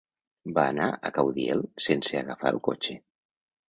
Va 0.55 0.63
anar 0.69 0.87
a 0.95 1.13
Caudiel 1.19 1.63
sense 1.91 2.19
agafar 2.25 2.57
el 2.57 2.63
cotxe. 2.73 3.03